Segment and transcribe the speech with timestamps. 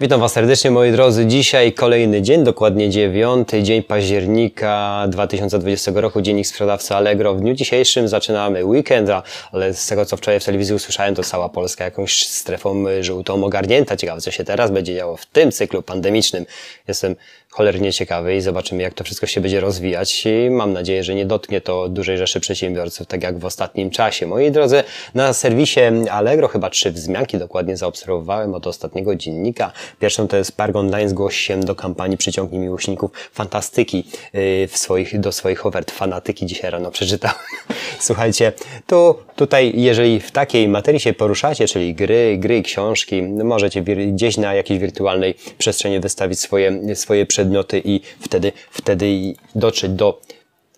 [0.00, 1.26] Witam Was serdecznie moi drodzy.
[1.26, 7.34] Dzisiaj kolejny dzień, dokładnie 9 dzień października 2020 roku, dziennik sprzedawcy Allegro.
[7.34, 9.08] W dniu dzisiejszym zaczynamy weekend,
[9.52, 13.96] ale z tego co wczoraj w telewizji usłyszałem, to cała Polska jakąś strefą żółtą ogarnięta.
[13.96, 16.46] Ciekawe co się teraz będzie działo w tym cyklu pandemicznym.
[16.88, 17.16] Jestem
[17.58, 21.26] cholernie ciekawy i zobaczymy jak to wszystko się będzie rozwijać i mam nadzieję, że nie
[21.26, 24.26] dotknie to dużej rzeszy przedsiębiorców, tak jak w ostatnim czasie.
[24.26, 24.84] Moi drodzy,
[25.14, 25.80] na serwisie
[26.10, 29.72] Allegro chyba trzy wzmianki dokładnie zaobserwowałem od ostatniego dziennika.
[30.00, 35.20] Pierwszą to jest Park Online zgłosi się do kampanii Przyciągnij miłośników fantastyki yy, w swoich,
[35.20, 35.90] do swoich ofert.
[35.90, 37.36] Fanatyki dzisiaj rano przeczytałem.
[38.00, 38.52] Słuchajcie,
[38.86, 44.54] tu, tutaj, jeżeli w takiej materii się poruszacie, czyli gry, gry, książki, możecie gdzieś na
[44.54, 50.20] jakiejś wirtualnej przestrzeni wystawić swoje, swoje przedmioty i wtedy, wtedy dotrzeć do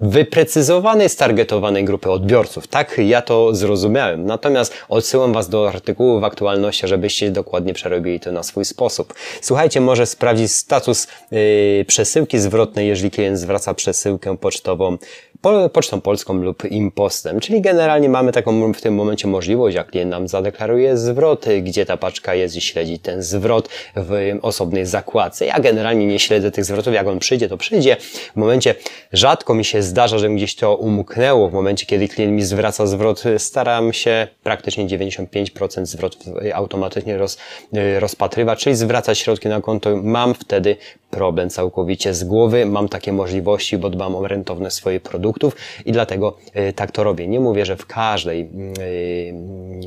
[0.00, 2.66] wyprecyzowanej, stargetowanej grupy odbiorców.
[2.66, 4.26] Tak ja to zrozumiałem.
[4.26, 9.14] Natomiast odsyłam Was do artykułu w aktualności, żebyście dokładnie przerobili to na swój sposób.
[9.40, 14.98] Słuchajcie, może sprawdzić status yy, przesyłki zwrotnej, jeżeli klient zwraca przesyłkę pocztową
[15.72, 17.40] pocztą polską lub impostem.
[17.40, 21.96] Czyli generalnie mamy taką w tym momencie możliwość, jak klient nam zadeklaruje zwroty, gdzie ta
[21.96, 25.46] paczka jest i śledzi ten zwrot w osobnej zakładce.
[25.46, 27.96] Ja generalnie nie śledzę tych zwrotów, jak on przyjdzie, to przyjdzie.
[28.32, 28.74] W momencie
[29.12, 31.48] rzadko mi się zdarza, że gdzieś to umknęło.
[31.48, 37.38] W momencie, kiedy klient mi zwraca zwrot, staram się praktycznie 95% zwrotów automatycznie roz,
[37.98, 39.96] rozpatrywać, czyli zwracać środki na konto.
[39.96, 40.76] Mam wtedy
[41.10, 42.66] problem całkowicie z głowy.
[42.66, 47.28] Mam takie możliwości, bo dbam o rentowne swoje produktów i dlatego e, tak to robię.
[47.28, 48.46] Nie mówię, że w każdej, e,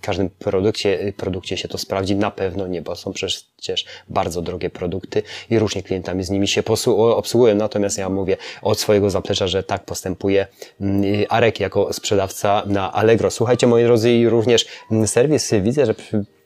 [0.00, 2.16] każdym produkcie, produkcie się to sprawdzi.
[2.16, 6.62] Na pewno nie, bo są przecież bardzo drogie produkty i różnie klientami z nimi się
[6.94, 7.54] obsługują.
[7.54, 10.46] Natomiast ja mówię od swojego zaplecza, że tak postępuje
[10.80, 13.30] mm, Arek jako sprzedawca na Allegro.
[13.30, 15.94] Słuchajcie moi drodzy i również mm, serwis widzę, że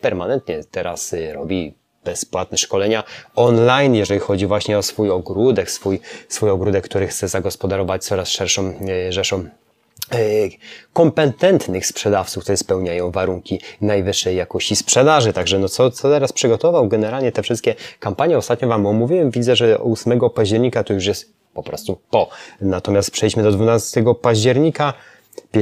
[0.00, 3.04] permanentnie teraz y, robi bezpłatne szkolenia
[3.36, 8.72] online, jeżeli chodzi właśnie o swój ogródek, swój, swój ogródek, który chce zagospodarować coraz szerszą
[8.88, 9.48] e, rzeszą
[10.92, 15.32] kompetentnych sprzedawców, którzy spełniają warunki najwyższej jakości sprzedaży.
[15.32, 19.80] Także no co, co teraz przygotował generalnie te wszystkie kampanie, ostatnio Wam omówiłem, widzę, że
[19.80, 22.28] 8 października to już jest po prostu po.
[22.60, 24.94] Natomiast przejdźmy do 12 października,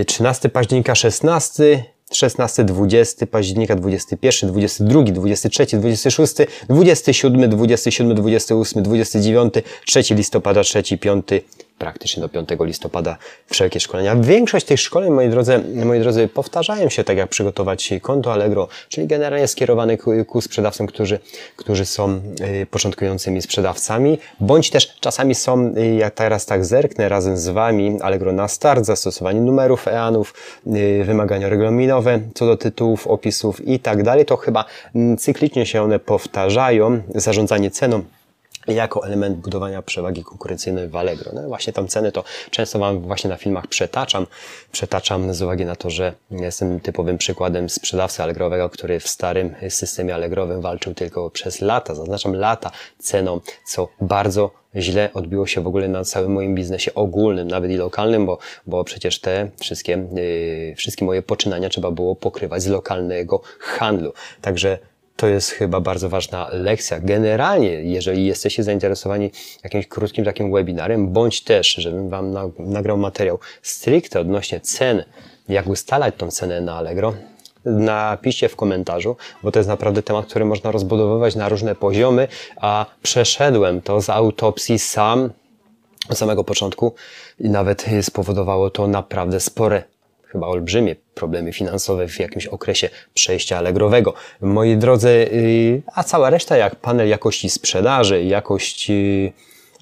[0.06, 6.34] 13 października, 16, 16, 20 października, 21, 22, 23, 26,
[6.68, 9.54] 27, 27, 28, 29,
[9.86, 11.24] 3 listopada, 3, 5,
[11.78, 14.16] praktycznie do 5 listopada wszelkie szkolenia.
[14.16, 19.06] Większość tych szkoleń, moi drodzy, moi drodzy, powtarzają się tak jak przygotować konto Allegro, czyli
[19.06, 19.96] generalnie skierowane
[20.26, 21.18] ku sprzedawcom, którzy,
[21.56, 22.20] którzy są
[22.62, 27.98] y, początkującymi sprzedawcami, bądź też czasami są, y, jak teraz tak zerknę razem z Wami,
[28.02, 30.34] Allegro na start, zastosowanie numerów EANów,
[30.66, 34.64] y, wymagania regulaminowe co do tytułów, opisów i tak dalej, to chyba
[34.94, 38.02] mm, cyklicznie się one powtarzają, zarządzanie ceną
[38.66, 41.32] jako element budowania przewagi konkurencyjnej w Allegro.
[41.34, 44.26] No właśnie tam ceny to często Wam właśnie na filmach przetaczam.
[44.72, 50.14] Przetaczam z uwagi na to, że jestem typowym przykładem sprzedawcy Allegrowego, który w starym systemie
[50.14, 55.88] Allegrowym walczył tylko przez lata, zaznaczam lata ceną, co bardzo źle odbiło się w ogóle
[55.88, 61.04] na całym moim biznesie ogólnym, nawet i lokalnym, bo, bo przecież te wszystkie, yy, wszystkie
[61.04, 64.12] moje poczynania trzeba było pokrywać z lokalnego handlu.
[64.40, 64.78] Także
[65.16, 67.00] to jest chyba bardzo ważna lekcja.
[67.00, 69.30] Generalnie, jeżeli jesteście zainteresowani
[69.64, 75.04] jakimś krótkim takim webinarem, bądź też, żebym Wam nagrał materiał stricte odnośnie cen,
[75.48, 77.14] jak ustalać tą cenę na Allegro,
[77.64, 82.86] napiszcie w komentarzu, bo to jest naprawdę temat, który można rozbudowywać na różne poziomy, a
[83.02, 85.30] przeszedłem to z autopsji sam
[86.08, 86.94] od samego początku
[87.40, 89.82] i nawet spowodowało to naprawdę spore
[90.34, 94.14] chyba olbrzymie problemy finansowe w jakimś okresie przejścia Allegrowego.
[94.40, 99.32] Moi drodzy, y, a cała reszta jak panel jakości sprzedaży, jakość y,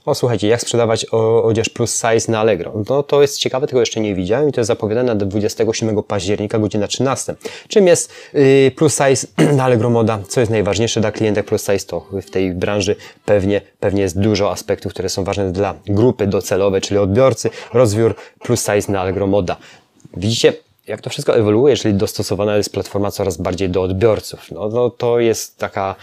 [0.07, 1.05] o słuchajcie, jak sprzedawać
[1.43, 2.73] odzież plus size na Allegro.
[2.89, 6.59] No to jest ciekawe, tego jeszcze nie widziałem i to jest zapowiadane na 27 października,
[6.59, 7.35] godzina 13.
[7.69, 9.27] Czym jest y, plus size
[9.57, 10.19] na Allegro Moda?
[10.29, 11.87] Co jest najważniejsze dla klienta plus size?
[11.87, 16.81] To w tej branży pewnie, pewnie jest dużo aspektów, które są ważne dla grupy docelowej,
[16.81, 17.51] czyli odbiorcy.
[17.73, 19.57] Rozwiór plus size na Allegro Moda.
[20.17, 20.53] Widzicie,
[20.87, 24.51] jak to wszystko ewoluuje, jeżeli dostosowana jest platforma coraz bardziej do odbiorców.
[24.51, 25.95] No, no to jest taka,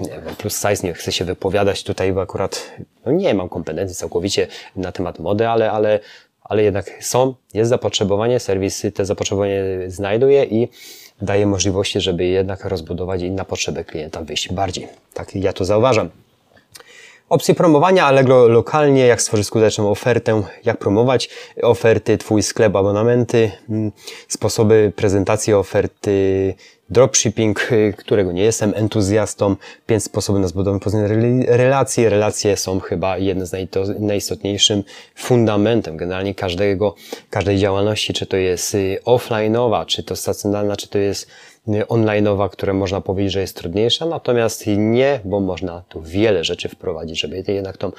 [0.00, 2.70] nie wiem, plus size, nie chcę się wypowiadać tutaj, bo akurat
[3.06, 4.46] no nie mam kompetencji całkowicie
[4.76, 6.00] na temat mody, ale, ale,
[6.42, 10.68] ale jednak są, jest zapotrzebowanie, serwisy te zapotrzebowanie znajduje i
[11.22, 14.88] daje możliwości, żeby jednak rozbudować i na potrzeby klienta wyjść bardziej.
[15.14, 16.10] Tak ja to zauważam.
[17.28, 21.28] Opcje promowania Allegro lokalnie, jak stworzyć skuteczną ofertę, jak promować
[21.62, 23.92] oferty, Twój sklep, abonamenty, mm,
[24.28, 26.54] sposoby prezentacji oferty,
[26.90, 29.56] dropshipping, y, którego nie jestem entuzjastą,
[29.86, 32.08] pięć sposobów na zbudowanie pozytywnych relacji.
[32.08, 33.52] Relacje są chyba jednym z
[33.98, 34.84] najistotniejszym
[35.14, 36.94] fundamentem generalnie każdego,
[37.30, 41.26] każdej działalności, czy to jest y, offline'owa, czy to stacjonarna, czy to jest
[41.68, 47.20] online'owa, które można powiedzieć, że jest trudniejsza, natomiast nie, bo można tu wiele rzeczy wprowadzić,
[47.20, 47.92] żeby jednak tą,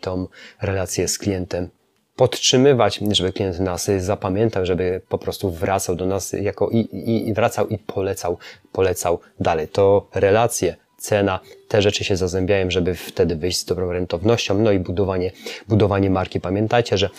[0.00, 0.26] tą
[0.62, 1.68] relację z klientem
[2.16, 7.34] podtrzymywać, żeby klient nas zapamiętał, żeby po prostu wracał do nas jako i, i, i
[7.34, 8.38] wracał i polecał,
[8.72, 9.68] polecał dalej.
[9.68, 14.78] To relacje, cena, te rzeczy się zazębiają, żeby wtedy wyjść z dobrą rentownością, no i
[14.78, 15.30] budowanie,
[15.68, 16.40] budowanie marki.
[16.40, 17.10] Pamiętajcie, że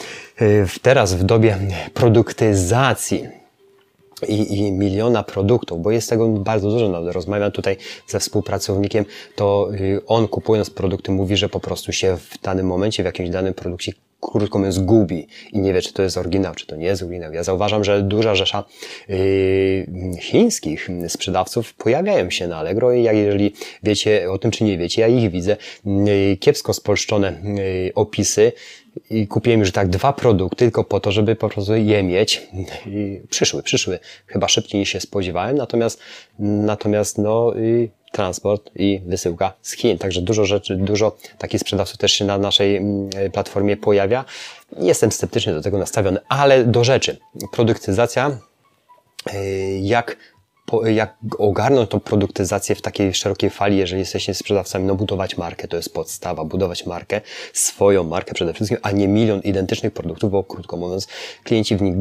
[0.42, 1.58] y, teraz w dobie
[1.94, 3.28] produktyzacji
[4.28, 6.90] i, i miliona produktów, bo jest tego bardzo dużo.
[6.90, 7.78] No, rozmawiam tutaj
[8.08, 13.04] ze współpracownikiem, to y, on kupując produkty mówi, że po prostu się w danym momencie,
[13.04, 13.94] w jakimś danym produkcie
[14.31, 17.33] krótko mówiąc, gubi i nie wie, czy to jest oryginał, czy to nie jest oryginał.
[17.33, 18.63] Ja zauważam, że duża rzesza
[19.10, 19.86] yy,
[20.22, 25.01] chińskich sprzedawców pojawiają się na Allegro i jak jeżeli wiecie o tym, czy nie wiecie,
[25.01, 28.51] ja ich widzę, yy, kiepsko spolszczone yy, opisy,
[29.10, 32.48] i kupiłem już tak dwa produkty tylko po to, żeby po prostu je mieć.
[32.88, 36.00] I przyszły, przyszły chyba szybciej niż się spodziewałem, natomiast,
[36.39, 37.54] natomiast no,
[38.16, 39.98] transport i wysyłka z Chin.
[39.98, 44.26] Także dużo rzeczy, dużo takich sprzedawców też się na naszej mm, platformie pojawia.
[44.80, 47.18] Jestem sceptycznie do tego nastawiony, ale do rzeczy.
[47.52, 48.38] Produktyzacja,
[49.34, 50.18] y, jak
[50.86, 55.78] jak ogarnąć tą produktyzację w takiej szerokiej fali, jeżeli jesteście sprzedawcami, no budować markę, to
[55.78, 57.22] jest podstawa, budować markę,
[57.54, 61.08] swoją markę przede wszystkim, a nie milion identycznych produktów, bo krótko mówiąc,
[61.44, 62.00] klienci w nich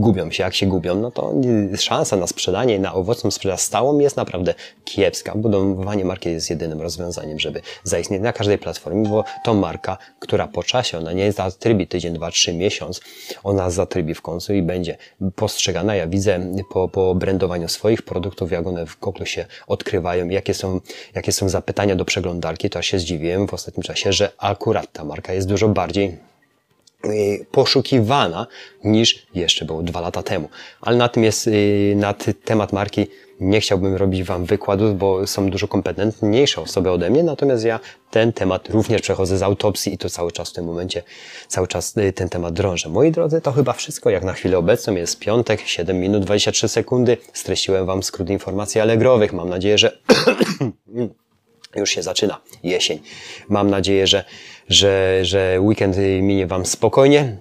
[0.00, 1.34] gubią się, jak się gubią, no to
[1.78, 5.34] szansa na sprzedanie, na owocną sprzedaż stałą jest naprawdę kiepska.
[5.34, 10.62] Budowanie marki jest jedynym rozwiązaniem, żeby zaistnieć na każdej platformie, bo to marka, która po
[10.62, 13.00] czasie, ona nie zatrybi tydzień, dwa, trzy, miesiąc,
[13.44, 14.96] ona zatrybi w końcu i będzie
[15.36, 15.94] postrzegana.
[15.94, 20.54] Ja widzę po, po brandowaniu swoich swoich produktów, jak one w Google się odkrywają, jakie
[20.54, 20.80] są,
[21.14, 25.04] jakie są zapytania do przeglądarki, to ja się zdziwiłem w ostatnim czasie, że akurat ta
[25.04, 26.16] marka jest dużo bardziej
[27.50, 28.46] poszukiwana
[28.84, 30.48] niż jeszcze było dwa lata temu.
[30.80, 32.14] Ale na tym jest, y, na
[32.44, 33.06] temat marki
[33.40, 38.32] nie chciałbym robić Wam wykładów, bo są dużo kompetentniejsze osoby ode mnie, natomiast ja ten
[38.32, 41.02] temat również przechodzę z autopsji i to cały czas w tym momencie,
[41.48, 42.88] cały czas y, ten temat drążę.
[42.88, 44.94] Moi drodzy, to chyba wszystko jak na chwilę obecną.
[44.94, 47.16] Jest piątek, 7 minut 23 sekundy.
[47.32, 49.32] Streściłem Wam skrót informacji alegrowych.
[49.32, 49.98] Mam nadzieję, że
[51.76, 53.00] już się zaczyna jesień.
[53.48, 54.24] Mam nadzieję, że,
[54.68, 57.36] że, że weekend minie Wam spokojnie.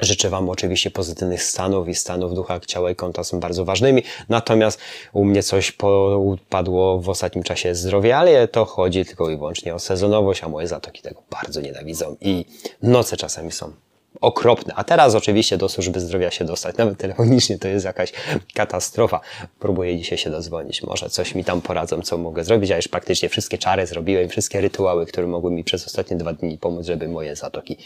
[0.00, 4.02] Życzę Wam oczywiście pozytywnych stanów i stanów ducha, ciała i konta są bardzo ważnymi.
[4.28, 4.80] Natomiast
[5.12, 9.78] u mnie coś popadło w ostatnim czasie zdrowie, ale to chodzi tylko i wyłącznie o
[9.78, 12.44] sezonowość, a moje zatoki tego bardzo nienawidzą i
[12.82, 13.72] noce czasami są
[14.20, 14.74] okropne.
[14.76, 18.12] A teraz oczywiście do służby zdrowia się dostać, nawet telefonicznie to jest jakaś
[18.54, 19.20] katastrofa.
[19.58, 23.28] Próbuję dzisiaj się dozwonić, może coś mi tam poradzą, co mogę zrobić, a już praktycznie
[23.28, 27.36] wszystkie czary zrobiłem, wszystkie rytuały, które mogły mi przez ostatnie dwa dni pomóc, żeby moje
[27.36, 27.76] zatoki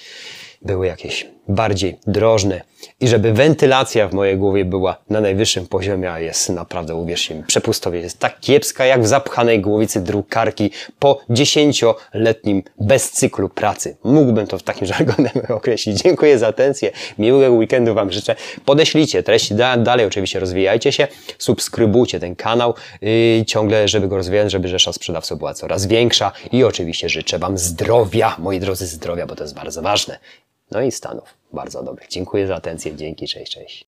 [0.62, 2.60] były jakieś bardziej drożne
[3.00, 7.42] i żeby wentylacja w mojej głowie była na najwyższym poziomie, a jest naprawdę, uwierzcie mi,
[7.42, 8.00] przepustowie.
[8.00, 13.96] Jest tak kiepska jak w zapchanej głowicy drukarki po dziesięcioletnim bezcyklu pracy.
[14.04, 16.02] Mógłbym to w takim żargonem określić.
[16.02, 18.36] Dziękuję za atencję, miłego weekendu Wam życzę.
[18.64, 19.54] Podeślijcie treści.
[19.78, 21.08] Dalej, oczywiście rozwijajcie się,
[21.38, 26.32] subskrybujcie ten kanał yy, ciągle, żeby go rozwijać, żeby rzesza sprzedawców była coraz większa.
[26.52, 30.18] I oczywiście życzę Wam zdrowia, moi drodzy, zdrowia, bo to jest bardzo ważne
[30.70, 31.34] no i Stanów.
[31.52, 32.08] Bardzo dobrych.
[32.08, 32.96] Dziękuję za atencję.
[32.96, 33.28] Dzięki.
[33.28, 33.87] Cześć, cześć.